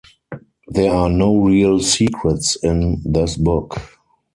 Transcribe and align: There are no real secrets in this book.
There 0.67 0.91
are 0.91 1.09
no 1.11 1.35
real 1.37 1.79
secrets 1.79 2.55
in 2.55 3.03
this 3.05 3.37
book. 3.37 3.75